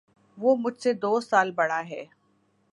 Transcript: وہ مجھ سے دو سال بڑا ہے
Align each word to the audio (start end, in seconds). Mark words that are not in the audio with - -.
وہ 0.37 0.55
مجھ 0.55 0.77
سے 0.81 0.93
دو 0.93 1.19
سال 1.21 1.51
بڑا 1.51 1.81
ہے 1.89 2.03